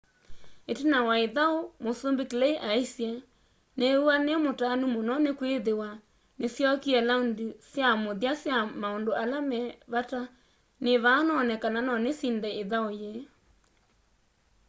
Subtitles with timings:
[0.71, 3.11] itina wa ithau musumbi clay aisye
[3.77, 5.89] niiw'a nimutanu muno nikwithwa
[6.39, 9.59] nisyokie laundi sya muthya sya maundu ala me
[9.93, 10.19] vata
[10.83, 13.21] nivaa none kana nonisinde ithau yii